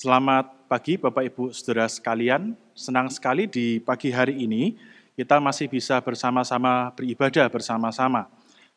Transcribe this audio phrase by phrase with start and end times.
[0.00, 2.56] Selamat pagi Bapak Ibu Saudara sekalian.
[2.72, 4.72] Senang sekali di pagi hari ini
[5.12, 8.24] kita masih bisa bersama-sama beribadah bersama-sama.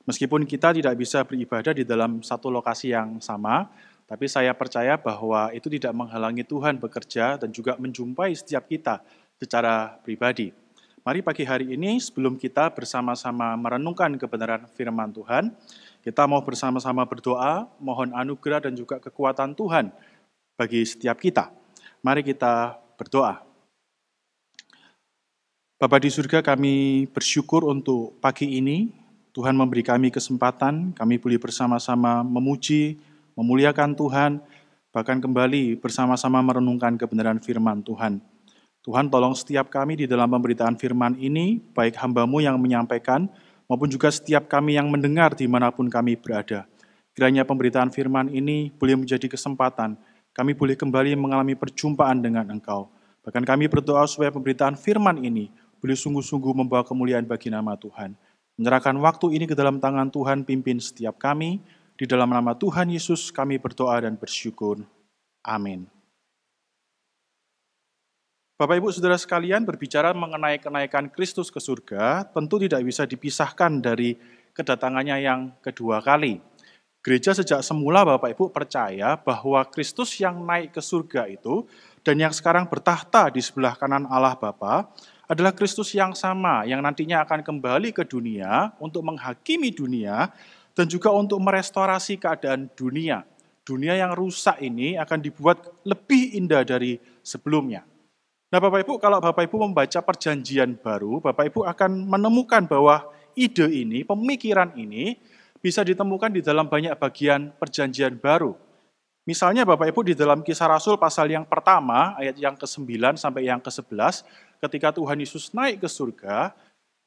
[0.03, 3.71] Meskipun kita tidak bisa beribadah di dalam satu lokasi yang sama,
[4.03, 8.99] tapi saya percaya bahwa itu tidak menghalangi Tuhan bekerja dan juga menjumpai setiap kita
[9.39, 10.51] secara pribadi.
[11.07, 15.55] Mari pagi hari ini sebelum kita bersama-sama merenungkan kebenaran firman Tuhan,
[16.03, 19.87] kita mau bersama-sama berdoa, mohon anugerah dan juga kekuatan Tuhan
[20.63, 21.51] bagi setiap kita.
[21.99, 23.43] Mari kita berdoa.
[25.75, 28.87] Bapak di surga kami bersyukur untuk pagi ini,
[29.35, 32.95] Tuhan memberi kami kesempatan, kami boleh bersama-sama memuji,
[33.35, 34.39] memuliakan Tuhan,
[34.95, 38.23] bahkan kembali bersama-sama merenungkan kebenaran firman Tuhan.
[38.87, 43.27] Tuhan tolong setiap kami di dalam pemberitaan firman ini, baik hambamu yang menyampaikan,
[43.67, 46.63] maupun juga setiap kami yang mendengar di mana pun kami berada.
[47.11, 49.99] Kiranya pemberitaan firman ini boleh menjadi kesempatan,
[50.33, 52.89] kami boleh kembali mengalami perjumpaan dengan Engkau.
[53.21, 58.17] Bahkan kami berdoa supaya pemberitaan firman ini boleh sungguh-sungguh membawa kemuliaan bagi nama Tuhan.
[58.57, 61.61] Menyerahkan waktu ini ke dalam tangan Tuhan, pimpin setiap kami.
[61.93, 64.81] Di dalam nama Tuhan Yesus kami berdoa dan bersyukur.
[65.45, 65.85] Amin.
[68.57, 74.15] Bapak Ibu Saudara sekalian berbicara mengenai kenaikan Kristus ke surga, tentu tidak bisa dipisahkan dari
[74.53, 76.37] kedatangannya yang kedua kali.
[77.03, 81.67] Gereja sejak semula Bapak Ibu percaya bahwa Kristus yang naik ke surga itu
[81.99, 84.87] dan yang sekarang bertahta di sebelah kanan Allah Bapa
[85.27, 90.31] adalah Kristus yang sama yang nantinya akan kembali ke dunia untuk menghakimi dunia
[90.71, 93.27] dan juga untuk merestorasi keadaan dunia.
[93.67, 97.83] Dunia yang rusak ini akan dibuat lebih indah dari sebelumnya.
[98.47, 103.67] Nah Bapak Ibu, kalau Bapak Ibu membaca perjanjian baru, Bapak Ibu akan menemukan bahwa ide
[103.67, 105.19] ini, pemikiran ini,
[105.63, 108.51] bisa ditemukan di dalam banyak bagian perjanjian baru.
[109.23, 113.63] Misalnya Bapak Ibu di dalam kisah Rasul pasal yang pertama, ayat yang ke-9 sampai yang
[113.63, 114.27] ke-11,
[114.59, 116.51] ketika Tuhan Yesus naik ke surga,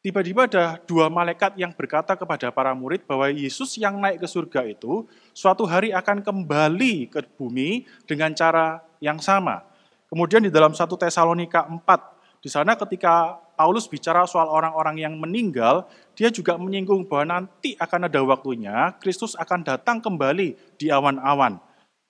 [0.01, 4.65] tiba-tiba ada dua malaikat yang berkata kepada para murid bahwa Yesus yang naik ke surga
[4.65, 5.05] itu
[5.37, 9.69] suatu hari akan kembali ke bumi dengan cara yang sama.
[10.09, 15.89] Kemudian di dalam 1 Tesalonika 4, di sana ketika Paulus bicara soal orang-orang yang meninggal,
[16.13, 21.57] dia juga menyinggung bahwa nanti akan ada waktunya Kristus akan datang kembali di awan-awan.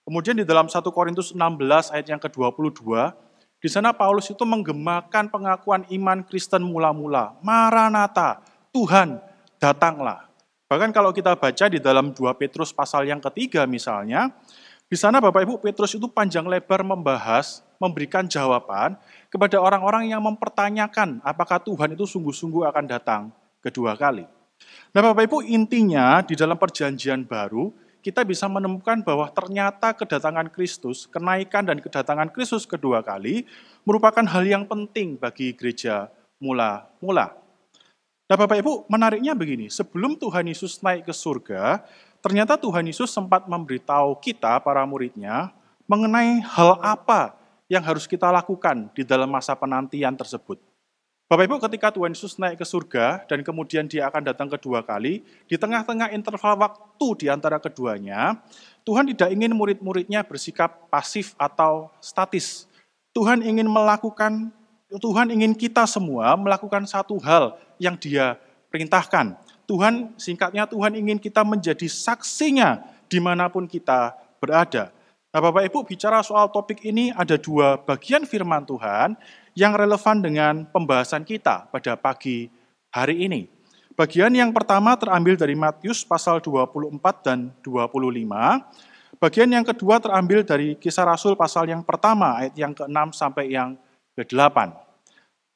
[0.06, 2.82] Kemudian di dalam 1 Korintus 16 ayat yang ke-22,
[3.58, 7.34] di sana Paulus itu menggemakan pengakuan iman Kristen mula-mula.
[7.42, 8.38] Maranatha,
[8.70, 9.18] Tuhan,
[9.58, 10.30] datanglah.
[10.70, 14.30] Bahkan kalau kita baca di dalam 2 Petrus pasal yang ketiga misalnya,
[14.86, 18.96] di sana Bapak Ibu Petrus itu panjang lebar membahas, memberikan jawaban
[19.28, 23.22] kepada orang-orang yang mempertanyakan apakah Tuhan itu sungguh-sungguh akan datang
[23.60, 24.24] kedua kali.
[24.96, 31.10] Nah Bapak Ibu intinya di dalam perjanjian baru kita bisa menemukan bahwa ternyata kedatangan Kristus,
[31.10, 33.44] kenaikan dan kedatangan Kristus kedua kali
[33.82, 36.06] merupakan hal yang penting bagi gereja
[36.38, 37.34] mula-mula.
[38.26, 41.82] Nah Bapak Ibu menariknya begini, sebelum Tuhan Yesus naik ke surga,
[42.26, 45.54] Ternyata Tuhan Yesus sempat memberitahu kita, para muridnya,
[45.86, 50.58] mengenai hal apa yang harus kita lakukan di dalam masa penantian tersebut.
[51.26, 55.26] Bapak Ibu, ketika Tuhan Yesus naik ke surga dan kemudian dia akan datang kedua kali,
[55.50, 58.38] di tengah-tengah interval waktu di antara keduanya,
[58.86, 62.70] Tuhan tidak ingin murid-muridnya bersikap pasif atau statis.
[63.10, 64.54] Tuhan ingin melakukan,
[64.86, 68.38] Tuhan ingin kita semua melakukan satu hal yang dia
[68.70, 69.34] perintahkan,
[69.66, 74.94] Tuhan, singkatnya Tuhan ingin kita menjadi saksinya di mana pun kita berada.
[75.36, 79.20] Nah Bapak Ibu bicara soal topik ini ada dua bagian firman Tuhan
[79.52, 82.48] yang relevan dengan pembahasan kita pada pagi
[82.88, 83.44] hari ini.
[83.92, 86.88] Bagian yang pertama terambil dari Matius pasal 24
[87.20, 87.84] dan 25.
[89.20, 93.76] Bagian yang kedua terambil dari kisah Rasul pasal yang pertama ayat yang ke-6 sampai yang
[94.16, 94.72] ke-8.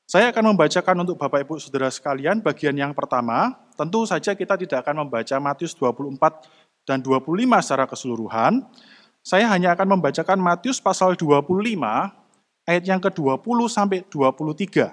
[0.04, 3.56] Saya akan membacakan untuk Bapak Ibu Saudara sekalian bagian yang pertama.
[3.80, 6.20] Tentu saja kita tidak akan membaca Matius 24
[6.84, 8.60] dan 25 secara keseluruhan.
[9.20, 11.44] Saya hanya akan membacakan Matius pasal 25
[12.65, 14.92] ayat yang ke-20 sampai 23.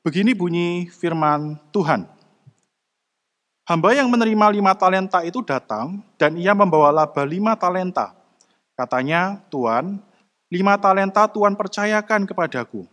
[0.00, 2.06] Begini bunyi firman Tuhan.
[3.66, 8.16] Hamba yang menerima lima talenta itu datang dan ia membawa laba lima talenta.
[8.74, 10.00] Katanya, Tuan,
[10.48, 12.88] lima talenta Tuhan percayakan kepadaku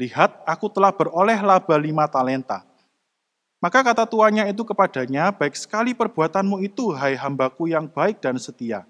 [0.00, 2.64] Lihat, aku telah beroleh laba lima talenta.
[3.60, 8.88] Maka kata tuannya itu kepadanya, baik sekali perbuatanmu itu, hai hambaku yang baik dan setia.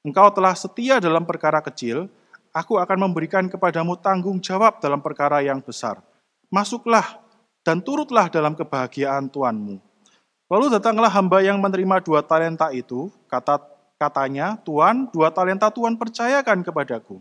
[0.00, 2.08] Engkau telah setia dalam perkara kecil,
[2.56, 6.00] aku akan memberikan kepadamu tanggung jawab dalam perkara yang besar.
[6.48, 7.20] Masuklah
[7.60, 9.76] dan turutlah dalam kebahagiaan Tuanmu.
[10.50, 13.70] Lalu datanglah hamba yang menerima dua talenta itu, kata
[14.00, 17.20] Katanya, Tuan, dua talenta Tuan percayakan kepadaku.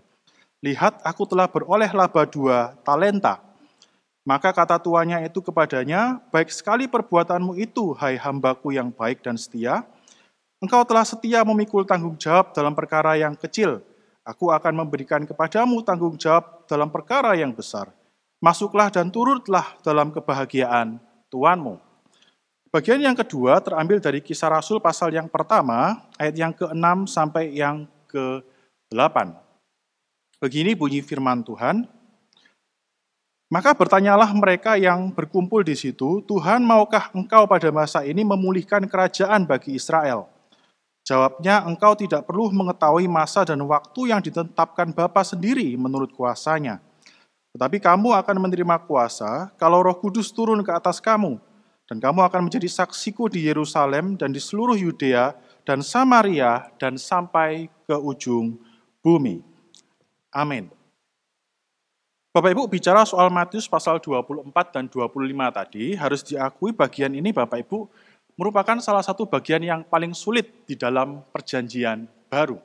[0.63, 3.43] Lihat, aku telah beroleh laba dua talenta.
[4.23, 9.83] Maka kata tuannya itu kepadanya, baik sekali perbuatanmu itu, hai hambaku yang baik dan setia.
[10.59, 13.79] Engkau telah setia memikul tanggung jawab dalam perkara yang kecil.
[14.27, 17.95] Aku akan memberikan kepadamu tanggung jawab dalam perkara yang besar.
[18.43, 20.99] Masuklah dan turutlah dalam kebahagiaan
[21.31, 21.79] Tuanmu.
[22.75, 27.87] Bagian yang kedua terambil dari kisah Rasul pasal yang pertama, ayat yang ke-6 sampai yang
[28.11, 29.17] ke-8.
[30.43, 31.87] Begini bunyi firman Tuhan,
[33.49, 39.49] maka bertanyalah mereka yang berkumpul di situ, Tuhan maukah engkau pada masa ini memulihkan kerajaan
[39.49, 40.38] bagi Israel?
[41.09, 46.77] Jawabnya, engkau tidak perlu mengetahui masa dan waktu yang ditetapkan Bapa sendiri menurut kuasanya.
[47.49, 51.41] Tetapi kamu akan menerima kuasa kalau roh kudus turun ke atas kamu,
[51.89, 55.33] dan kamu akan menjadi saksiku di Yerusalem dan di seluruh Yudea
[55.65, 58.61] dan Samaria dan sampai ke ujung
[59.01, 59.41] bumi.
[60.29, 60.69] Amin.
[62.29, 65.09] Bapak Ibu bicara soal Matius pasal 24 dan 25
[65.49, 67.89] tadi, harus diakui bagian ini Bapak Ibu
[68.39, 72.55] merupakan salah satu bagian yang paling sulit di dalam perjanjian baru.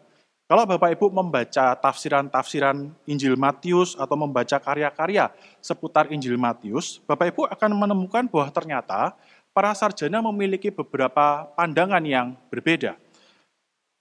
[0.46, 7.50] Kalau Bapak Ibu membaca tafsiran-tafsiran Injil Matius atau membaca karya-karya seputar Injil Matius, Bapak Ibu
[7.50, 9.18] akan menemukan bahwa ternyata
[9.50, 12.94] para sarjana memiliki beberapa pandangan yang berbeda.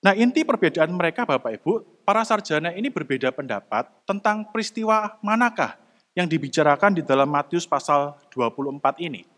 [0.04, 5.74] Nah, inti perbedaan mereka Bapak Ibu, para sarjana ini berbeda pendapat tentang peristiwa manakah
[6.14, 9.33] yang dibicarakan di dalam Matius pasal 24 ini.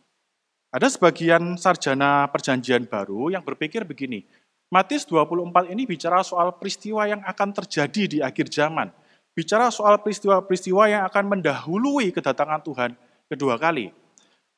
[0.75, 4.27] Ada sebagian sarjana perjanjian baru yang berpikir begini,
[4.68, 8.92] Matius 24 ini bicara soal peristiwa yang akan terjadi di akhir zaman.
[9.31, 12.92] Bicara soal peristiwa-peristiwa yang akan mendahului kedatangan Tuhan
[13.31, 13.95] kedua kali.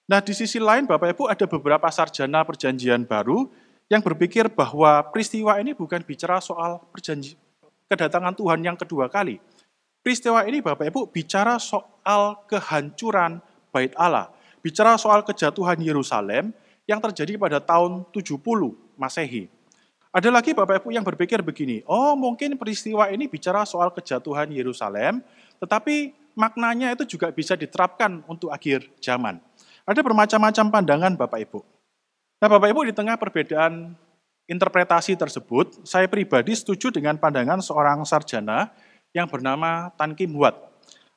[0.09, 3.53] Nah, di sisi lain Bapak Ibu ada beberapa sarjana perjanjian baru
[3.85, 7.37] yang berpikir bahwa peristiwa ini bukan bicara soal perjanji,
[7.93, 9.37] kedatangan Tuhan yang kedua kali.
[10.01, 13.37] Peristiwa ini Bapak Ibu bicara soal kehancuran
[13.69, 14.33] bait Allah,
[14.67, 16.51] bicara soal kejatuhan Yerusalem
[16.83, 18.35] yang terjadi pada tahun 70
[18.99, 19.47] Masehi.
[20.11, 25.23] Ada lagi Bapak Ibu yang berpikir begini, oh mungkin peristiwa ini bicara soal kejatuhan Yerusalem,
[25.63, 29.39] tetapi maknanya itu juga bisa diterapkan untuk akhir zaman.
[29.87, 31.59] Ada bermacam-macam pandangan Bapak Ibu.
[32.43, 33.95] Nah Bapak Ibu di tengah perbedaan
[34.51, 38.67] interpretasi tersebut, saya pribadi setuju dengan pandangan seorang sarjana
[39.15, 40.66] yang bernama Tan Kim Huat.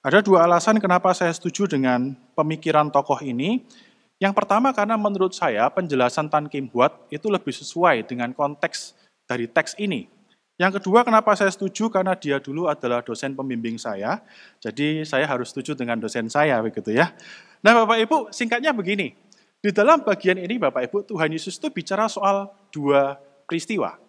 [0.01, 3.69] Ada dua alasan kenapa saya setuju dengan pemikiran tokoh ini.
[4.17, 8.97] Yang pertama karena menurut saya penjelasan Tan Kim Huat itu lebih sesuai dengan konteks
[9.29, 10.09] dari teks ini.
[10.57, 14.25] Yang kedua kenapa saya setuju karena dia dulu adalah dosen pembimbing saya.
[14.61, 17.13] Jadi saya harus setuju dengan dosen saya begitu ya.
[17.61, 19.13] Nah, Bapak Ibu, singkatnya begini.
[19.61, 24.01] Di dalam bagian ini Bapak Ibu, Tuhan Yesus itu bicara soal dua peristiwa.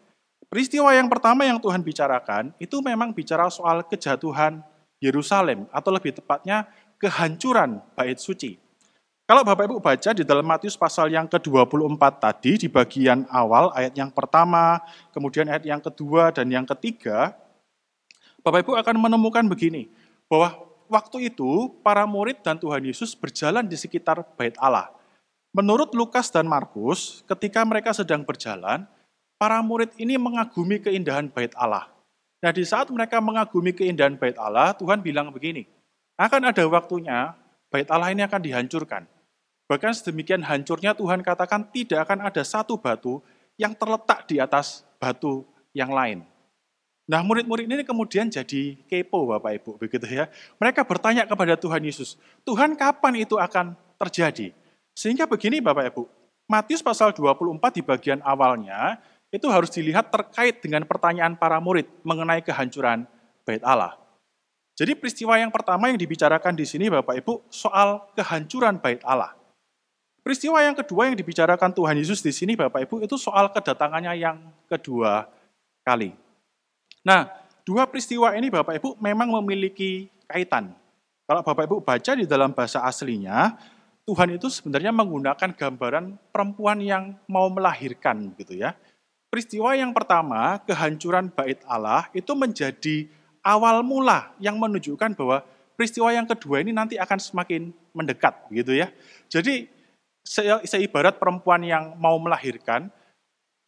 [0.48, 4.64] Peristiwa yang pertama yang Tuhan bicarakan itu memang bicara soal kejatuhan
[5.02, 6.70] Yerusalem atau lebih tepatnya
[7.02, 8.62] kehancuran bait suci.
[9.26, 13.96] Kalau Bapak Ibu baca di dalam Matius pasal yang ke-24 tadi, di bagian awal, ayat
[13.96, 14.84] yang pertama,
[15.16, 17.32] kemudian ayat yang kedua dan yang ketiga,
[18.44, 19.88] Bapak Ibu akan menemukan begini,
[20.28, 20.60] bahwa
[20.92, 24.92] waktu itu para murid dan Tuhan Yesus berjalan di sekitar bait Allah.
[25.56, 28.84] Menurut Lukas dan Markus, ketika mereka sedang berjalan,
[29.36, 31.91] para murid ini mengagumi keindahan bait Allah.
[32.42, 35.70] Nah, di saat mereka mengagumi keindahan bait Allah, Tuhan bilang begini,
[36.18, 37.38] akan ada waktunya
[37.70, 39.06] bait Allah ini akan dihancurkan.
[39.70, 43.24] Bahkan sedemikian hancurnya Tuhan katakan tidak akan ada satu batu
[43.56, 46.28] yang terletak di atas batu yang lain.
[47.08, 50.28] Nah murid-murid ini kemudian jadi kepo Bapak Ibu begitu ya.
[50.60, 54.52] Mereka bertanya kepada Tuhan Yesus, Tuhan kapan itu akan terjadi?
[54.92, 56.04] Sehingga begini Bapak Ibu,
[56.52, 59.00] Matius pasal 24 di bagian awalnya
[59.32, 63.08] itu harus dilihat terkait dengan pertanyaan para murid mengenai kehancuran
[63.48, 63.96] bait Allah.
[64.76, 69.32] Jadi peristiwa yang pertama yang dibicarakan di sini Bapak Ibu soal kehancuran bait Allah.
[70.22, 74.38] Peristiwa yang kedua yang dibicarakan Tuhan Yesus di sini Bapak Ibu itu soal kedatangannya yang
[74.70, 75.26] kedua
[75.82, 76.14] kali.
[77.02, 77.26] Nah,
[77.66, 80.78] dua peristiwa ini Bapak Ibu memang memiliki kaitan.
[81.26, 83.58] Kalau Bapak Ibu baca di dalam bahasa aslinya,
[84.06, 88.78] Tuhan itu sebenarnya menggunakan gambaran perempuan yang mau melahirkan gitu ya.
[89.32, 93.08] Peristiwa yang pertama, kehancuran bait Allah itu menjadi
[93.40, 95.48] awal mula yang menunjukkan bahwa
[95.80, 98.92] peristiwa yang kedua ini nanti akan semakin mendekat gitu ya.
[99.32, 99.72] Jadi
[100.68, 102.92] seibarat perempuan yang mau melahirkan,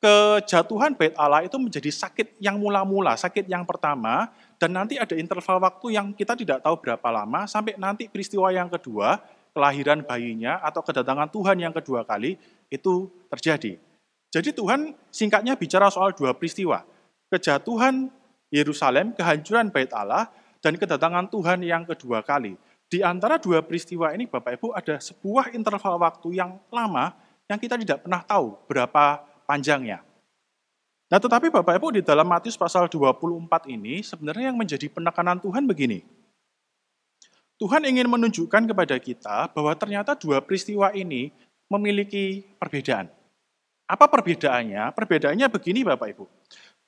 [0.03, 5.63] kejatuhan bait Allah itu menjadi sakit yang mula-mula, sakit yang pertama, dan nanti ada interval
[5.63, 9.23] waktu yang kita tidak tahu berapa lama, sampai nanti peristiwa yang kedua,
[9.55, 12.35] kelahiran bayinya atau kedatangan Tuhan yang kedua kali,
[12.67, 13.79] itu terjadi.
[14.33, 16.81] Jadi Tuhan singkatnya bicara soal dua peristiwa.
[17.29, 18.13] kejatuhan
[18.53, 20.29] Yerusalem, kehancuran bait Allah,
[20.61, 22.53] dan kedatangan Tuhan yang kedua kali.
[22.85, 27.09] Di antara dua peristiwa ini, Bapak Ibu, ada sebuah interval waktu yang lama
[27.49, 30.05] yang kita tidak pernah tahu berapa panjangnya.
[31.09, 35.65] Nah, tetapi Bapak Ibu di dalam Matius pasal 24 ini sebenarnya yang menjadi penekanan Tuhan
[35.65, 36.05] begini.
[37.57, 41.33] Tuhan ingin menunjukkan kepada kita bahwa ternyata dua peristiwa ini
[41.69, 43.09] memiliki perbedaan.
[43.93, 44.89] Apa perbedaannya?
[44.97, 46.25] Perbedaannya begini Bapak Ibu.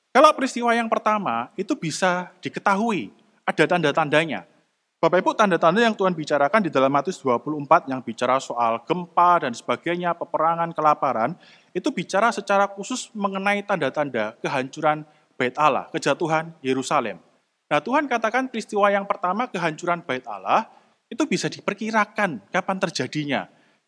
[0.09, 3.13] Kalau peristiwa yang pertama itu bisa diketahui,
[3.45, 4.49] ada tanda-tandanya.
[4.97, 9.53] Bapak Ibu, tanda-tanda yang Tuhan bicarakan di dalam Matius 24 yang bicara soal gempa dan
[9.53, 11.37] sebagainya, peperangan, kelaparan,
[11.77, 15.05] itu bicara secara khusus mengenai tanda-tanda kehancuran
[15.37, 17.21] bait Allah, kejatuhan Yerusalem.
[17.69, 20.65] Nah, Tuhan katakan peristiwa yang pertama kehancuran bait Allah
[21.05, 23.41] itu bisa diperkirakan kapan terjadinya.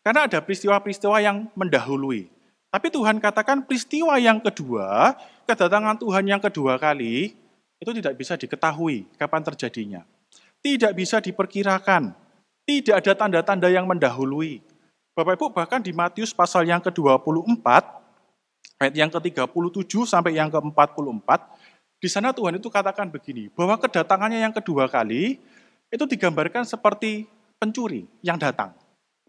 [0.06, 2.37] Karena ada peristiwa-peristiwa yang mendahului.
[2.68, 5.16] Tapi Tuhan katakan peristiwa yang kedua,
[5.48, 7.32] kedatangan Tuhan yang kedua kali,
[7.80, 10.04] itu tidak bisa diketahui kapan terjadinya
[10.62, 12.14] tidak bisa diperkirakan.
[12.68, 14.60] Tidak ada tanda-tanda yang mendahului.
[15.16, 17.64] Bapak Ibu bahkan di Matius pasal yang ke-24,
[18.76, 21.28] ayat yang ke-37 sampai yang ke-44,
[21.98, 25.40] di sana Tuhan itu katakan begini, bahwa kedatangannya yang kedua kali
[25.88, 27.24] itu digambarkan seperti
[27.56, 28.76] pencuri yang datang.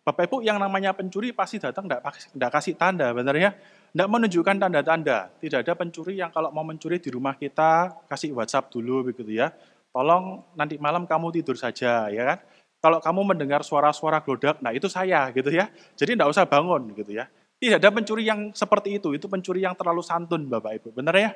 [0.09, 3.53] Bapak Ibu yang namanya pencuri pasti datang tidak kasih tanda, benar ya?
[3.93, 5.29] Tidak menunjukkan tanda-tanda.
[5.37, 9.53] Tidak ada pencuri yang kalau mau mencuri di rumah kita kasih WhatsApp dulu begitu ya
[9.93, 12.39] tolong nanti malam kamu tidur saja, ya kan?
[12.79, 15.67] Kalau kamu mendengar suara-suara glodak, nah itu saya gitu ya.
[15.99, 17.27] Jadi tidak usah bangun gitu ya.
[17.59, 21.35] Tidak ada pencuri yang seperti itu, itu pencuri yang terlalu santun Bapak Ibu, benar ya?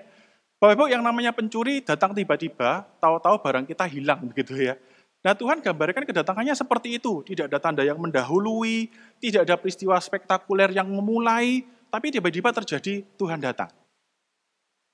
[0.56, 4.80] Bapak Ibu yang namanya pencuri datang tiba-tiba, tahu-tahu barang kita hilang begitu ya.
[5.24, 8.92] Nah Tuhan gambarkan kedatangannya seperti itu, tidak ada tanda yang mendahului,
[9.24, 13.72] tidak ada peristiwa spektakuler yang memulai, tapi tiba-tiba terjadi Tuhan datang.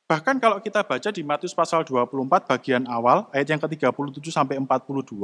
[0.06, 5.18] Bahkan kalau kita baca di Matius pasal 24 bagian awal, ayat yang ke-37 sampai 42,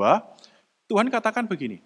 [0.89, 1.81] Tuhan katakan begini,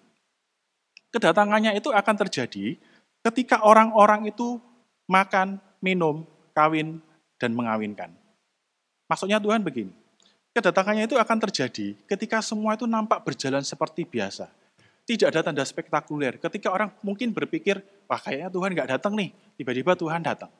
[1.12, 2.76] kedatangannya itu akan terjadi
[3.24, 4.60] ketika orang-orang itu
[5.08, 7.00] makan, minum, kawin,
[7.40, 8.12] dan mengawinkan.
[9.08, 9.96] Maksudnya Tuhan begini,
[10.54, 14.50] kedatangannya itu akan terjadi ketika semua itu nampak berjalan seperti biasa.
[15.10, 16.38] Tidak ada tanda spektakuler.
[16.38, 20.54] Ketika orang mungkin berpikir, wah kayaknya Tuhan nggak datang nih, tiba-tiba Tuhan datang.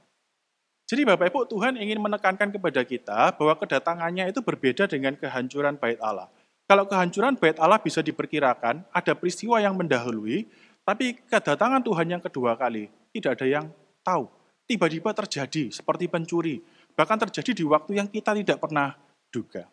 [0.90, 6.02] Jadi Bapak Ibu, Tuhan ingin menekankan kepada kita bahwa kedatangannya itu berbeda dengan kehancuran bait
[6.02, 6.26] Allah.
[6.66, 10.50] Kalau kehancuran bait Allah bisa diperkirakan, ada peristiwa yang mendahului,
[10.82, 13.66] tapi kedatangan Tuhan yang kedua kali, tidak ada yang
[14.02, 14.26] tahu.
[14.66, 16.58] Tiba-tiba terjadi seperti pencuri,
[16.98, 18.98] bahkan terjadi di waktu yang kita tidak pernah
[19.30, 19.70] duga.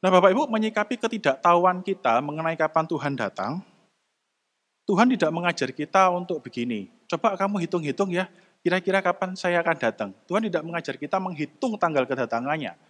[0.00, 3.60] Nah Bapak Ibu menyikapi ketidaktahuan kita mengenai kapan Tuhan datang,
[4.88, 6.88] Tuhan tidak mengajar kita untuk begini.
[7.04, 8.32] Coba kamu hitung-hitung ya,
[8.64, 10.10] kira-kira kapan saya akan datang.
[10.24, 12.80] Tuhan tidak mengajar kita menghitung tanggal kedatangannya.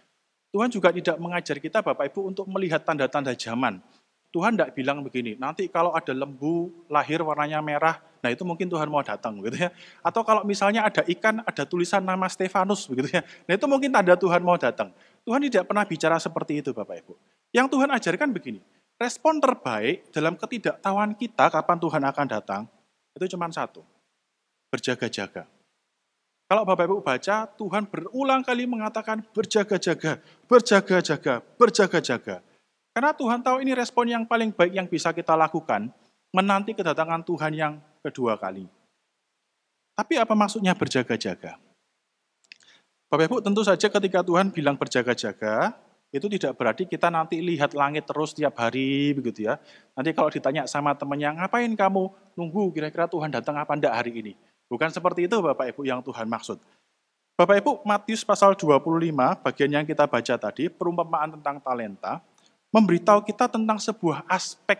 [0.55, 3.83] Tuhan juga tidak mengajar kita Bapak Ibu untuk melihat tanda-tanda zaman.
[4.31, 8.87] Tuhan tidak bilang begini, nanti kalau ada lembu lahir warnanya merah, nah itu mungkin Tuhan
[8.87, 9.75] mau datang gitu ya.
[9.99, 13.27] Atau kalau misalnya ada ikan, ada tulisan nama Stefanus begitu ya.
[13.43, 14.95] Nah itu mungkin tanda Tuhan mau datang.
[15.21, 17.13] Tuhan tidak pernah bicara seperti itu Bapak Ibu.
[17.53, 18.61] Yang Tuhan ajarkan begini,
[18.97, 22.61] respon terbaik dalam ketidaktahuan kita kapan Tuhan akan datang,
[23.13, 23.85] itu cuma satu,
[24.73, 25.45] berjaga-jaga.
[26.51, 30.19] Kalau Bapak Ibu baca, Tuhan berulang kali mengatakan berjaga-jaga,
[30.51, 32.43] berjaga-jaga, berjaga-jaga.
[32.91, 35.87] Karena Tuhan tahu ini respon yang paling baik yang bisa kita lakukan,
[36.35, 37.73] menanti kedatangan Tuhan yang
[38.03, 38.67] kedua kali.
[39.95, 41.55] Tapi apa maksudnya berjaga-jaga?
[43.11, 45.75] Bapak Ibu tentu saja ketika Tuhan bilang berjaga-jaga,
[46.15, 49.59] itu tidak berarti kita nanti lihat langit terus tiap hari begitu ya.
[49.91, 52.07] Nanti kalau ditanya sama temannya, ngapain kamu
[52.39, 54.33] nunggu kira-kira Tuhan datang apa enggak hari ini?
[54.71, 56.63] Bukan seperti itu Bapak Ibu yang Tuhan maksud.
[57.35, 58.79] Bapak Ibu, Matius pasal 25,
[59.43, 62.23] bagian yang kita baca tadi, perumpamaan tentang talenta,
[62.71, 64.79] memberitahu kita tentang sebuah aspek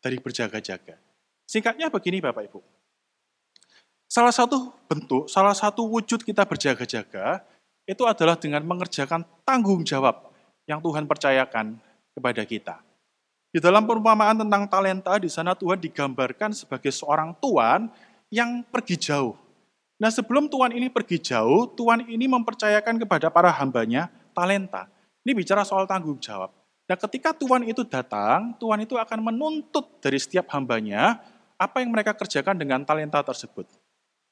[0.00, 0.96] dari berjaga-jaga.
[1.44, 2.60] Singkatnya begini Bapak Ibu.
[4.08, 7.44] Salah satu bentuk, salah satu wujud kita berjaga-jaga,
[7.86, 10.34] itu adalah dengan mengerjakan tanggung jawab
[10.66, 11.78] yang Tuhan percayakan
[12.12, 12.76] kepada kita.
[13.54, 17.88] Di dalam perumpamaan tentang talenta, di sana Tuhan digambarkan sebagai seorang tuan
[18.28, 19.38] yang pergi jauh.
[19.96, 24.90] Nah sebelum Tuhan ini pergi jauh, Tuhan ini mempercayakan kepada para hambanya talenta.
[25.24, 26.52] Ini bicara soal tanggung jawab.
[26.86, 31.22] Nah ketika Tuhan itu datang, Tuhan itu akan menuntut dari setiap hambanya
[31.56, 33.64] apa yang mereka kerjakan dengan talenta tersebut.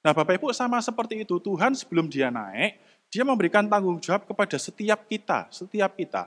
[0.05, 2.77] Nah Bapak Ibu sama seperti itu, Tuhan sebelum dia naik,
[3.15, 6.27] dia memberikan tanggung jawab kepada setiap kita, setiap kita.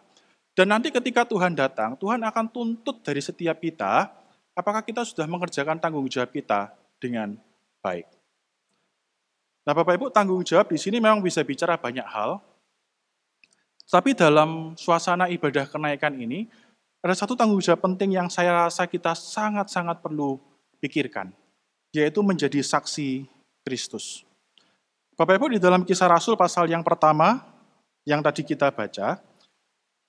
[0.55, 4.07] Dan nanti ketika Tuhan datang, Tuhan akan tuntut dari setiap kita,
[4.55, 7.35] apakah kita sudah mengerjakan tanggung jawab kita dengan
[7.83, 8.07] baik.
[9.67, 12.39] Nah Bapak Ibu tanggung jawab di sini memang bisa bicara banyak hal,
[13.87, 16.47] tapi dalam suasana ibadah kenaikan ini,
[16.99, 20.39] ada satu tanggung jawab penting yang saya rasa kita sangat-sangat perlu
[20.83, 21.31] pikirkan,
[21.95, 23.27] yaitu menjadi saksi
[23.63, 24.26] Kristus.
[25.17, 27.41] Bapak Ibu di dalam kisah Rasul pasal yang pertama,
[28.05, 29.17] yang tadi kita baca,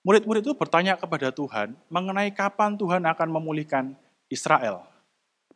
[0.04, 3.96] murid-murid itu bertanya kepada Tuhan mengenai kapan Tuhan akan memulihkan
[4.28, 4.84] Israel.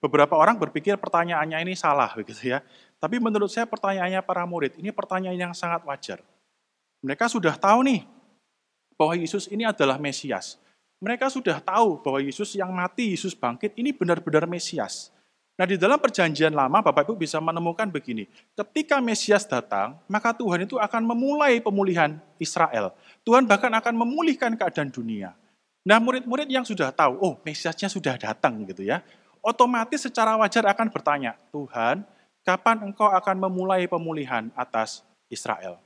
[0.01, 2.65] Beberapa orang berpikir pertanyaannya ini salah begitu ya.
[2.97, 6.25] Tapi menurut saya pertanyaannya para murid ini pertanyaan yang sangat wajar.
[7.05, 8.09] Mereka sudah tahu nih
[8.97, 10.57] bahwa Yesus ini adalah Mesias.
[10.97, 15.13] Mereka sudah tahu bahwa Yesus yang mati, Yesus bangkit, ini benar-benar Mesias.
[15.63, 20.67] Nah di dalam perjanjian lama Bapak Ibu bisa menemukan begini, ketika Mesias datang, maka Tuhan
[20.67, 22.91] itu akan memulai pemulihan Israel.
[23.23, 25.39] Tuhan bahkan akan memulihkan keadaan dunia.
[25.87, 29.07] Nah murid-murid yang sudah tahu, oh Mesiasnya sudah datang gitu ya,
[29.39, 32.03] otomatis secara wajar akan bertanya, Tuhan,
[32.43, 35.79] kapan engkau akan memulai pemulihan atas Israel?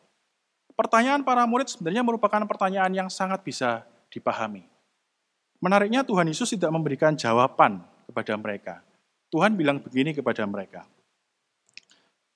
[0.73, 4.65] Pertanyaan para murid sebenarnya merupakan pertanyaan yang sangat bisa dipahami.
[5.61, 8.81] Menariknya Tuhan Yesus tidak memberikan jawaban kepada mereka.
[9.37, 10.89] Tuhan bilang begini kepada mereka.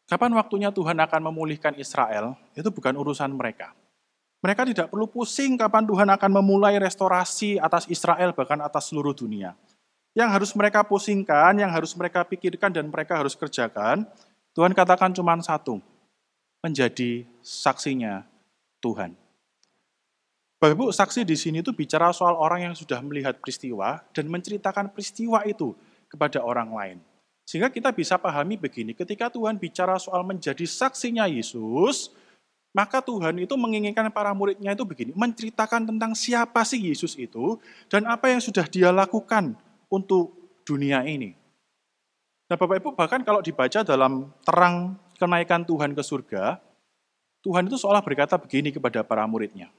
[0.04, 3.72] Kapan waktunya Tuhan akan memulihkan Israel, itu bukan urusan mereka.
[4.44, 9.56] Mereka tidak perlu pusing kapan Tuhan akan memulai restorasi atas Israel, bahkan atas seluruh dunia.
[10.12, 14.04] Yang harus mereka pusingkan, yang harus mereka pikirkan, dan mereka harus kerjakan,
[14.52, 15.80] Tuhan katakan cuma satu,
[16.60, 18.28] menjadi saksinya
[18.84, 19.16] Tuhan.
[20.60, 24.92] Bapak Ibu, saksi di sini itu bicara soal orang yang sudah melihat peristiwa dan menceritakan
[24.92, 25.72] peristiwa itu
[26.10, 26.98] kepada orang lain.
[27.46, 32.14] Sehingga kita bisa pahami begini, ketika Tuhan bicara soal menjadi saksinya Yesus,
[32.70, 37.58] maka Tuhan itu menginginkan para muridnya itu begini, menceritakan tentang siapa sih Yesus itu,
[37.90, 39.58] dan apa yang sudah dia lakukan
[39.90, 40.30] untuk
[40.62, 41.34] dunia ini.
[42.46, 46.62] Nah Bapak Ibu bahkan kalau dibaca dalam terang kenaikan Tuhan ke surga,
[47.42, 49.70] Tuhan itu seolah berkata begini kepada para muridnya.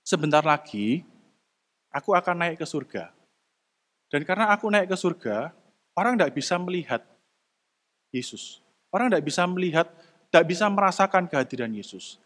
[0.00, 1.04] Sebentar lagi,
[1.92, 3.17] aku akan naik ke surga.
[4.08, 5.52] Dan karena aku naik ke surga,
[5.92, 7.04] orang tidak bisa melihat
[8.08, 8.64] Yesus.
[8.88, 9.86] Orang tidak bisa melihat,
[10.32, 12.16] tidak bisa merasakan kehadiran Yesus.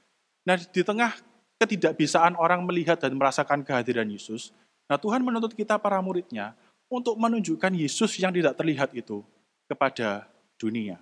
[0.46, 1.14] Nah, di tengah
[1.58, 4.50] ketidakbisaan orang melihat dan merasakan kehadiran Yesus,
[4.90, 6.58] nah Tuhan menuntut kita para muridnya
[6.90, 9.22] untuk menunjukkan Yesus yang tidak terlihat itu
[9.70, 10.26] kepada
[10.58, 10.98] dunia.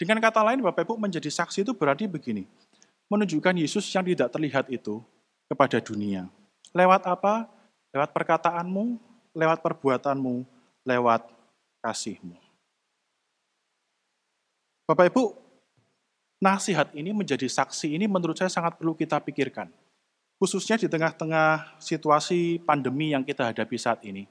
[0.00, 2.48] Dengan kata lain, Bapak Ibu menjadi saksi itu berarti begini,
[3.12, 5.04] menunjukkan Yesus yang tidak terlihat itu
[5.46, 6.26] kepada dunia.
[6.72, 7.46] Lewat apa?
[7.92, 8.96] Lewat perkataanmu,
[9.32, 10.44] lewat perbuatanmu,
[10.84, 11.24] lewat
[11.80, 12.36] kasihmu.
[14.86, 15.32] Bapak Ibu,
[16.42, 19.70] nasihat ini menjadi saksi ini menurut saya sangat perlu kita pikirkan.
[20.42, 24.26] Khususnya di tengah-tengah situasi pandemi yang kita hadapi saat ini.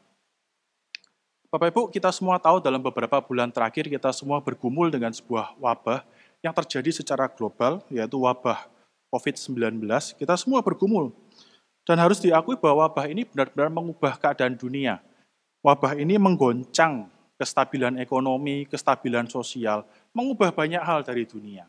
[1.52, 6.04] Bapak Ibu, kita semua tahu dalam beberapa bulan terakhir kita semua bergumul dengan sebuah wabah
[6.44, 8.68] yang terjadi secara global, yaitu wabah
[9.12, 9.84] COVID-19.
[10.16, 11.12] Kita semua bergumul
[11.86, 15.02] dan harus diakui bahwa wabah ini benar-benar mengubah keadaan dunia.
[15.62, 21.66] Wabah ini menggoncang kestabilan ekonomi, kestabilan sosial, mengubah banyak hal dari dunia.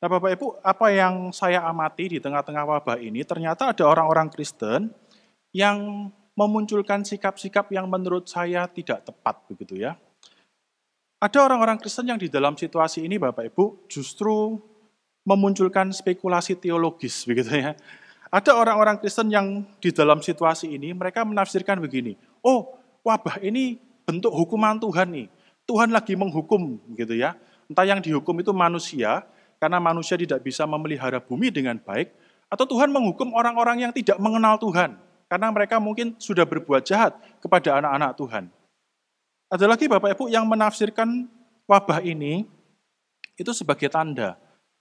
[0.00, 4.90] Nah Bapak Ibu, apa yang saya amati di tengah-tengah wabah ini, ternyata ada orang-orang Kristen
[5.52, 9.94] yang memunculkan sikap-sikap yang menurut saya tidak tepat begitu ya.
[11.20, 14.56] Ada orang-orang Kristen yang di dalam situasi ini Bapak Ibu justru
[15.28, 17.76] memunculkan spekulasi teologis begitu ya.
[18.30, 22.14] Ada orang-orang Kristen yang di dalam situasi ini mereka menafsirkan begini,
[22.46, 25.26] oh wabah ini bentuk hukuman Tuhan nih.
[25.66, 27.34] Tuhan lagi menghukum gitu ya.
[27.66, 29.22] Entah yang dihukum itu manusia,
[29.58, 32.10] karena manusia tidak bisa memelihara bumi dengan baik,
[32.50, 34.98] atau Tuhan menghukum orang-orang yang tidak mengenal Tuhan,
[35.30, 38.44] karena mereka mungkin sudah berbuat jahat kepada anak-anak Tuhan.
[39.50, 41.26] Ada lagi Bapak Ibu yang menafsirkan
[41.66, 42.46] wabah ini
[43.38, 44.34] itu sebagai tanda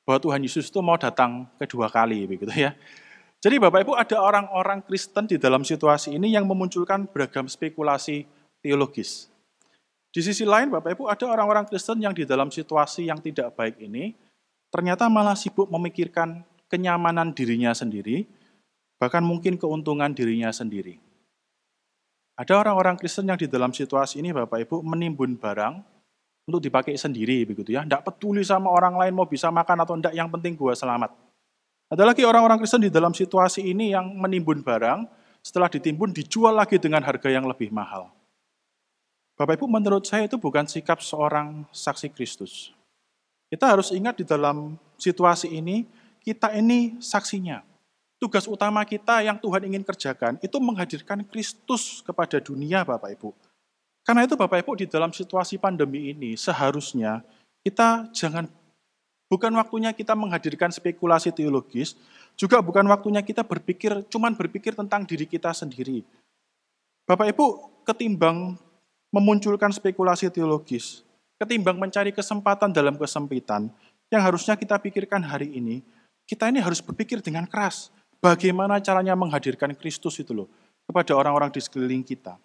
[0.06, 2.74] bahwa Tuhan Yesus itu mau datang kedua kali begitu ya.
[3.40, 8.28] Jadi Bapak Ibu ada orang-orang Kristen di dalam situasi ini yang memunculkan beragam spekulasi
[8.60, 9.32] teologis.
[10.12, 13.80] Di sisi lain Bapak Ibu ada orang-orang Kristen yang di dalam situasi yang tidak baik
[13.80, 14.12] ini
[14.68, 18.28] ternyata malah sibuk memikirkan kenyamanan dirinya sendiri,
[19.00, 21.00] bahkan mungkin keuntungan dirinya sendiri.
[22.36, 25.80] Ada orang-orang Kristen yang di dalam situasi ini Bapak Ibu menimbun barang
[26.44, 27.88] untuk dipakai sendiri begitu ya.
[27.88, 31.29] Tidak peduli sama orang lain mau bisa makan atau tidak, yang penting gua selamat.
[31.90, 35.10] Ada lagi orang-orang Kristen di dalam situasi ini yang menimbun barang,
[35.42, 38.14] setelah ditimbun dijual lagi dengan harga yang lebih mahal.
[39.34, 42.70] Bapak Ibu, menurut saya itu bukan sikap seorang saksi Kristus.
[43.50, 45.90] Kita harus ingat di dalam situasi ini,
[46.22, 47.66] kita ini saksinya.
[48.22, 53.34] Tugas utama kita yang Tuhan ingin kerjakan itu menghadirkan Kristus kepada dunia, Bapak Ibu.
[54.06, 57.26] Karena itu Bapak Ibu di dalam situasi pandemi ini seharusnya
[57.66, 58.46] kita jangan
[59.30, 61.94] Bukan waktunya kita menghadirkan spekulasi teologis,
[62.34, 66.02] juga bukan waktunya kita berpikir, cuman berpikir tentang diri kita sendiri.
[67.06, 67.46] Bapak Ibu,
[67.86, 68.58] ketimbang
[69.14, 71.06] memunculkan spekulasi teologis,
[71.38, 73.70] ketimbang mencari kesempatan dalam kesempitan,
[74.10, 75.86] yang harusnya kita pikirkan hari ini,
[76.26, 77.94] kita ini harus berpikir dengan keras.
[78.20, 80.50] Bagaimana caranya menghadirkan Kristus itu loh,
[80.90, 82.36] kepada orang-orang di sekeliling kita.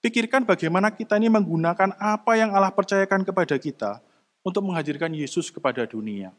[0.00, 4.00] Pikirkan bagaimana kita ini menggunakan apa yang Allah percayakan kepada kita,
[4.46, 6.30] untuk menghadirkan Yesus kepada dunia.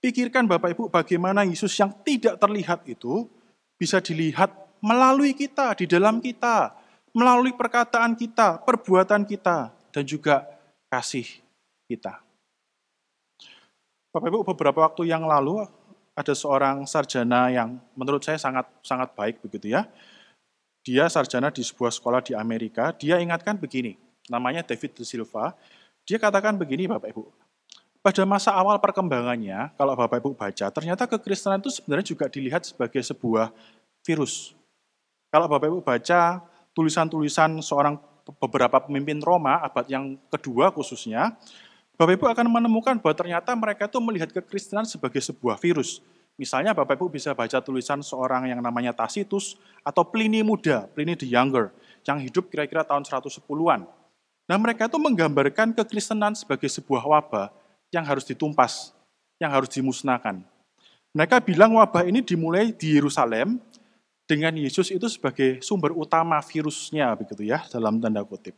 [0.00, 3.28] Pikirkan Bapak Ibu bagaimana Yesus yang tidak terlihat itu
[3.76, 4.48] bisa dilihat
[4.80, 6.72] melalui kita, di dalam kita,
[7.12, 10.48] melalui perkataan kita, perbuatan kita, dan juga
[10.88, 11.28] kasih
[11.84, 12.24] kita.
[14.16, 15.68] Bapak Ibu, beberapa waktu yang lalu
[16.16, 19.84] ada seorang sarjana yang menurut saya sangat sangat baik begitu ya.
[20.80, 22.96] Dia sarjana di sebuah sekolah di Amerika.
[22.96, 24.00] Dia ingatkan begini,
[24.32, 25.52] namanya David De Silva.
[26.06, 27.26] Dia katakan begini Bapak Ibu,
[27.98, 33.02] pada masa awal perkembangannya, kalau Bapak Ibu baca, ternyata kekristenan itu sebenarnya juga dilihat sebagai
[33.02, 33.50] sebuah
[34.06, 34.54] virus.
[35.34, 37.98] Kalau Bapak Ibu baca tulisan-tulisan seorang
[38.38, 41.34] beberapa pemimpin Roma, abad yang kedua khususnya,
[41.98, 45.98] Bapak Ibu akan menemukan bahwa ternyata mereka itu melihat kekristenan sebagai sebuah virus.
[46.38, 51.26] Misalnya Bapak Ibu bisa baca tulisan seorang yang namanya Tacitus atau Pliny muda, Pliny the
[51.26, 51.74] Younger,
[52.06, 54.05] yang hidup kira-kira tahun 110-an.
[54.46, 57.50] Nah mereka itu menggambarkan kekristenan sebagai sebuah wabah
[57.90, 58.94] yang harus ditumpas,
[59.42, 60.42] yang harus dimusnahkan.
[61.10, 63.58] Mereka bilang wabah ini dimulai di Yerusalem
[64.26, 68.54] dengan Yesus itu sebagai sumber utama virusnya begitu ya dalam tanda kutip.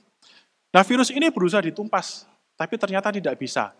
[0.68, 3.72] Nah virus ini berusaha ditumpas, tapi ternyata tidak bisa.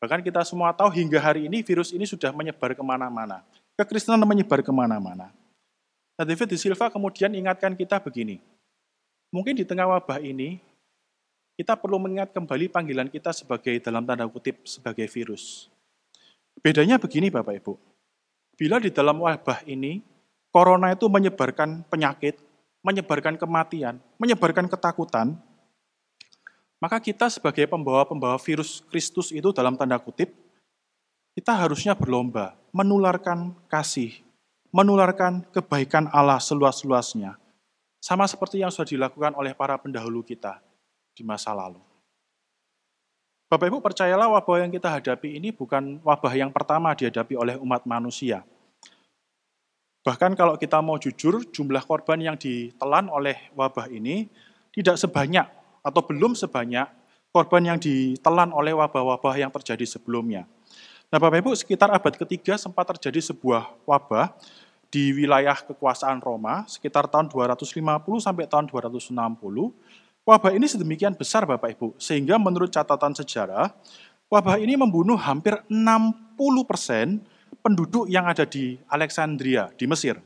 [0.00, 3.44] Bahkan kita semua tahu hingga hari ini virus ini sudah menyebar ke mana-mana.
[3.76, 5.28] Kekristenan menyebar ke mana-mana.
[6.16, 8.40] Nah David de Silva kemudian ingatkan kita begini,
[9.32, 10.60] mungkin di tengah wabah ini
[11.62, 15.70] kita perlu mengingat kembali panggilan kita sebagai dalam tanda kutip sebagai virus.
[16.58, 17.78] Bedanya begini Bapak Ibu.
[18.58, 20.02] Bila di dalam wabah ini
[20.50, 22.42] corona itu menyebarkan penyakit,
[22.82, 25.38] menyebarkan kematian, menyebarkan ketakutan,
[26.82, 30.34] maka kita sebagai pembawa-pembawa virus Kristus itu dalam tanda kutip,
[31.38, 34.10] kita harusnya berlomba menularkan kasih,
[34.74, 37.38] menularkan kebaikan Allah seluas-luasnya.
[38.02, 40.58] Sama seperti yang sudah dilakukan oleh para pendahulu kita
[41.12, 41.80] di masa lalu.
[43.52, 47.84] Bapak Ibu percayalah wabah yang kita hadapi ini bukan wabah yang pertama dihadapi oleh umat
[47.84, 48.48] manusia.
[50.02, 54.26] Bahkan kalau kita mau jujur, jumlah korban yang ditelan oleh wabah ini
[54.72, 55.46] tidak sebanyak
[55.84, 56.88] atau belum sebanyak
[57.28, 60.48] korban yang ditelan oleh wabah-wabah yang terjadi sebelumnya.
[61.12, 64.32] Nah Bapak Ibu, sekitar abad ketiga sempat terjadi sebuah wabah
[64.88, 67.68] di wilayah kekuasaan Roma, sekitar tahun 250
[68.16, 69.12] sampai tahun 260,
[70.22, 73.74] Wabah ini sedemikian besar Bapak Ibu, sehingga menurut catatan sejarah,
[74.30, 77.18] wabah ini membunuh hampir 60 persen
[77.58, 80.22] penduduk yang ada di Alexandria, di Mesir.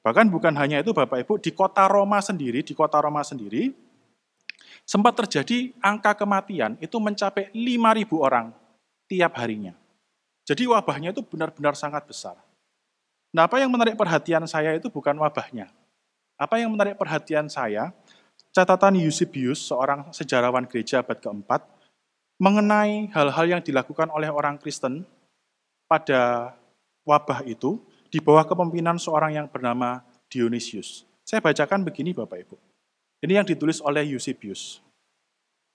[0.00, 3.68] Bahkan bukan hanya itu Bapak Ibu, di kota Roma sendiri, di kota Roma sendiri,
[4.88, 8.48] sempat terjadi angka kematian itu mencapai 5.000 orang
[9.04, 9.76] tiap harinya.
[10.48, 12.40] Jadi wabahnya itu benar-benar sangat besar.
[13.36, 15.68] Nah apa yang menarik perhatian saya itu bukan wabahnya.
[16.40, 17.92] Apa yang menarik perhatian saya
[18.58, 21.62] catatan Eusebius, seorang sejarawan gereja abad keempat,
[22.42, 25.06] mengenai hal-hal yang dilakukan oleh orang Kristen
[25.86, 26.54] pada
[27.06, 27.78] wabah itu
[28.10, 31.06] di bawah kepemimpinan seorang yang bernama Dionysius.
[31.22, 32.56] Saya bacakan begini Bapak Ibu.
[33.22, 34.82] Ini yang ditulis oleh Eusebius.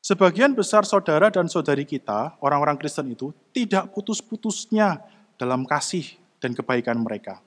[0.03, 4.99] Sebagian besar saudara dan saudari kita, orang-orang Kristen itu, tidak putus-putusnya
[5.39, 6.03] dalam kasih
[6.43, 7.39] dan kebaikan mereka.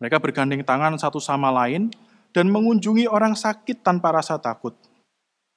[0.00, 1.92] Mereka bergandeng tangan satu sama lain
[2.32, 4.74] dan mengunjungi orang sakit tanpa rasa takut.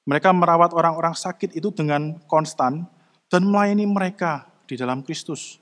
[0.06, 2.86] Mereka merawat orang-orang sakit itu dengan konstan
[3.26, 5.58] dan melayani mereka di dalam Kristus.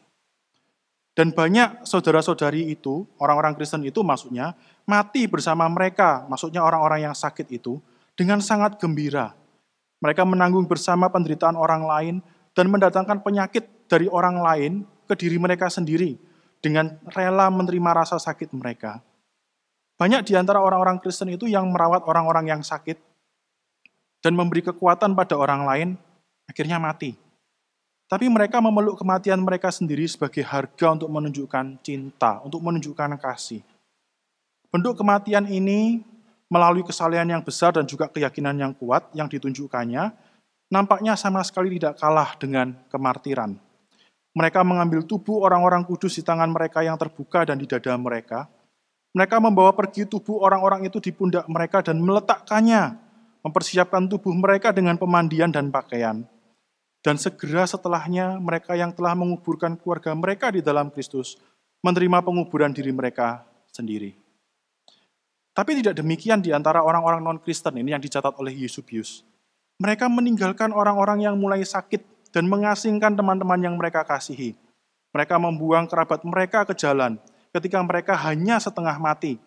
[1.14, 7.46] Dan banyak saudara-saudari itu, orang-orang Kristen itu maksudnya, mati bersama mereka, maksudnya orang-orang yang sakit
[7.54, 7.78] itu,
[8.18, 9.32] dengan sangat gembira.
[10.02, 12.14] Mereka menanggung bersama penderitaan orang lain
[12.52, 14.72] dan mendatangkan penyakit dari orang lain
[15.06, 16.18] ke diri mereka sendiri
[16.58, 18.98] dengan rela menerima rasa sakit mereka.
[19.94, 22.98] Banyak di antara orang-orang Kristen itu yang merawat orang-orang yang sakit
[24.24, 25.88] dan memberi kekuatan pada orang lain,
[26.50, 27.14] akhirnya mati.
[28.10, 33.62] Tapi mereka memeluk kematian mereka sendiri sebagai harga untuk menunjukkan cinta, untuk menunjukkan kasih.
[34.68, 36.02] Bentuk kematian ini
[36.50, 40.14] melalui kesalehan yang besar dan juga keyakinan yang kuat yang ditunjukkannya,
[40.70, 43.56] nampaknya sama sekali tidak kalah dengan kemartiran.
[44.34, 48.50] Mereka mengambil tubuh orang-orang kudus di tangan mereka yang terbuka dan di dada mereka,
[49.14, 52.98] mereka membawa pergi tubuh orang-orang itu di pundak mereka dan meletakkannya,
[53.46, 56.26] mempersiapkan tubuh mereka dengan pemandian dan pakaian.
[56.98, 61.38] Dan segera setelahnya mereka yang telah menguburkan keluarga mereka di dalam Kristus
[61.84, 64.18] menerima penguburan diri mereka sendiri.
[65.54, 69.22] Tapi tidak demikian di antara orang-orang non-Kristen ini yang dicatat oleh Yusubius.
[69.78, 74.58] Mereka meninggalkan orang-orang yang mulai sakit dan mengasingkan teman-teman yang mereka kasihi.
[75.14, 77.22] Mereka membuang kerabat mereka ke jalan
[77.54, 79.38] ketika mereka hanya setengah mati.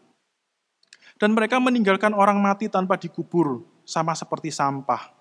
[1.20, 5.12] Dan mereka meninggalkan orang mati tanpa dikubur, sama seperti sampah.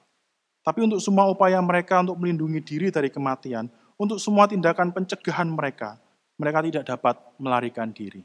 [0.62, 5.96] Tapi untuk semua upaya mereka untuk melindungi diri dari kematian, untuk semua tindakan pencegahan mereka,
[6.36, 8.20] mereka tidak dapat melarikan diri.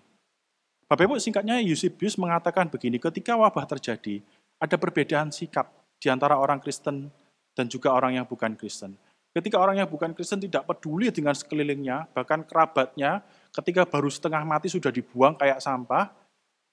[0.91, 4.19] Bapak Ibu singkatnya Eusebius mengatakan begini, ketika wabah terjadi,
[4.59, 7.07] ada perbedaan sikap di antara orang Kristen
[7.55, 8.99] dan juga orang yang bukan Kristen.
[9.31, 13.23] Ketika orang yang bukan Kristen tidak peduli dengan sekelilingnya, bahkan kerabatnya,
[13.55, 16.11] ketika baru setengah mati sudah dibuang kayak sampah,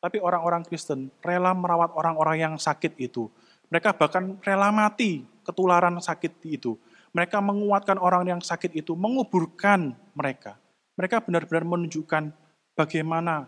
[0.02, 3.30] tapi orang-orang Kristen rela merawat orang-orang yang sakit itu.
[3.70, 6.74] Mereka bahkan rela mati ketularan sakit itu.
[7.14, 10.58] Mereka menguatkan orang yang sakit itu, menguburkan mereka.
[10.98, 12.34] Mereka benar-benar menunjukkan
[12.74, 13.46] bagaimana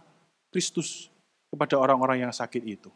[0.54, 1.10] Kristus
[1.50, 2.90] kepada orang-orang yang sakit itu.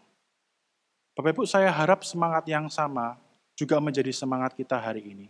[1.15, 3.19] Bapak Ibu, saya harap semangat yang sama
[3.55, 5.27] juga menjadi semangat kita hari ini.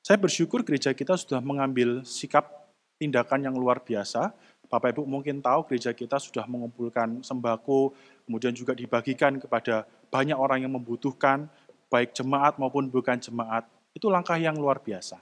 [0.00, 4.32] Saya bersyukur gereja kita sudah mengambil sikap tindakan yang luar biasa.
[4.70, 7.92] Bapak Ibu mungkin tahu gereja kita sudah mengumpulkan sembako,
[8.24, 11.50] kemudian juga dibagikan kepada banyak orang yang membutuhkan,
[11.90, 15.18] baik jemaat maupun bukan jemaat, itu langkah yang luar biasa.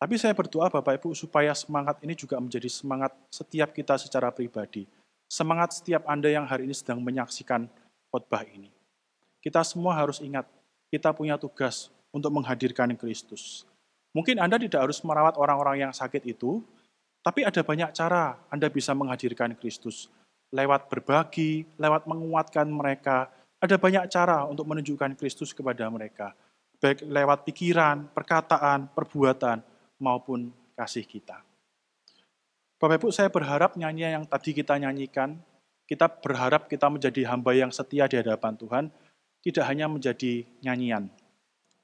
[0.00, 4.88] Tapi saya berdoa Bapak Ibu supaya semangat ini juga menjadi semangat setiap kita secara pribadi.
[5.30, 7.70] Semangat setiap Anda yang hari ini sedang menyaksikan
[8.10, 8.72] khotbah ini.
[9.38, 10.48] Kita semua harus ingat,
[10.90, 13.68] kita punya tugas untuk menghadirkan Kristus.
[14.12, 16.60] Mungkin Anda tidak harus merawat orang-orang yang sakit itu,
[17.24, 20.12] tapi ada banyak cara Anda bisa menghadirkan Kristus.
[20.52, 26.36] Lewat berbagi, lewat menguatkan mereka, ada banyak cara untuk menunjukkan Kristus kepada mereka,
[26.76, 29.64] baik lewat pikiran, perkataan, perbuatan,
[30.02, 31.40] maupun kasih kita.
[32.82, 35.38] Bapak Ibu, saya berharap nyanyi yang tadi kita nyanyikan,
[35.86, 38.84] kita berharap kita menjadi hamba yang setia di hadapan Tuhan,
[39.46, 41.06] tidak hanya menjadi nyanyian,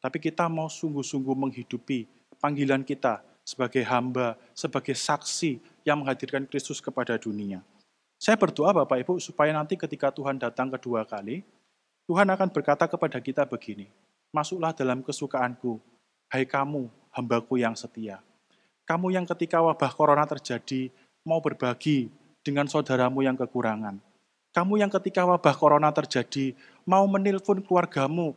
[0.03, 7.17] tapi kita mau sungguh-sungguh menghidupi panggilan kita sebagai hamba, sebagai saksi yang menghadirkan Kristus kepada
[7.17, 7.65] dunia.
[8.19, 11.47] Saya berdoa Bapak Ibu supaya nanti ketika Tuhan datang kedua kali,
[12.11, 13.87] Tuhan akan berkata kepada kita begini,
[14.35, 15.81] Masuklah dalam kesukaanku,
[16.29, 18.21] hai kamu, hambaku yang setia.
[18.85, 20.93] Kamu yang ketika wabah corona terjadi,
[21.25, 22.13] mau berbagi
[22.45, 24.01] dengan saudaramu yang kekurangan.
[24.53, 26.53] Kamu yang ketika wabah corona terjadi,
[26.85, 28.37] mau menelpon keluargamu,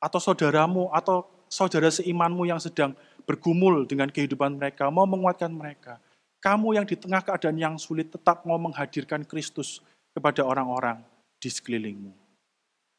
[0.00, 6.00] atau saudaramu, atau saudara seimanmu yang sedang bergumul dengan kehidupan mereka, mau menguatkan mereka.
[6.40, 9.84] Kamu yang di tengah keadaan yang sulit tetap mau menghadirkan Kristus
[10.16, 11.04] kepada orang-orang
[11.36, 12.12] di sekelilingmu.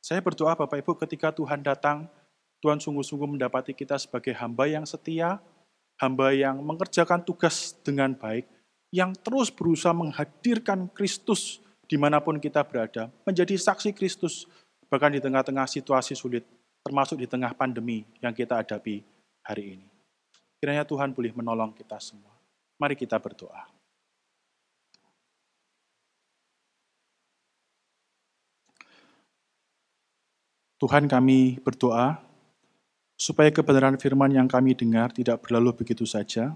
[0.01, 2.09] Saya berdoa Bapak Ibu ketika Tuhan datang,
[2.61, 5.41] Tuhan sungguh-sungguh mendapati kita sebagai hamba yang setia,
[6.01, 8.45] hamba yang mengerjakan tugas dengan baik,
[8.93, 14.47] yang terus berusaha menghadirkan Kristus di mana pun kita berada, menjadi saksi Kristus,
[14.87, 16.47] bahkan di tengah-tengah situasi sulit,
[16.87, 19.03] termasuk di tengah pandemi yang kita hadapi
[19.43, 19.90] hari ini.
[20.61, 22.29] Kiranya Tuhan boleh menolong kita semua.
[22.77, 23.65] Mari kita berdoa.
[30.77, 32.21] Tuhan kami berdoa
[33.17, 36.53] supaya kebenaran firman yang kami dengar tidak berlalu begitu saja,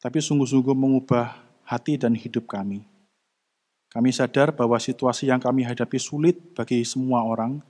[0.00, 1.32] tapi sungguh-sungguh mengubah
[1.64, 2.84] hati dan hidup kami.
[3.88, 7.64] Kami sadar bahwa situasi yang kami hadapi sulit bagi semua orang,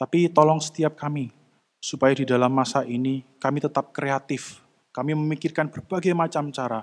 [0.00, 1.43] tapi tolong setiap kami
[1.84, 4.64] supaya di dalam masa ini kami tetap kreatif.
[4.94, 6.80] Kami memikirkan berbagai macam cara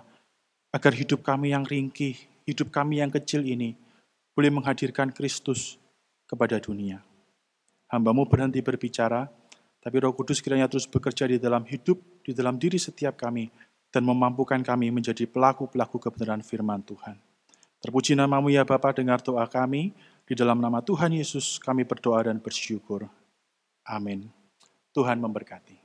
[0.70, 2.14] agar hidup kami yang ringkih,
[2.46, 3.74] hidup kami yang kecil ini
[4.38, 5.82] boleh menghadirkan Kristus
[6.28, 7.02] kepada dunia
[7.92, 9.28] hambamu berhenti berbicara,
[9.84, 13.52] tapi roh kudus kiranya terus bekerja di dalam hidup, di dalam diri setiap kami,
[13.92, 17.20] dan memampukan kami menjadi pelaku-pelaku kebenaran firman Tuhan.
[17.84, 19.92] Terpuji namamu ya Bapa, dengar doa kami,
[20.24, 23.12] di dalam nama Tuhan Yesus kami berdoa dan bersyukur.
[23.84, 24.41] Amin.
[24.94, 25.81] Tuhan memberkati.